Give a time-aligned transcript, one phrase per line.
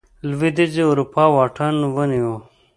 [0.29, 2.33] لوېدیځې اروپا واټن ونیو.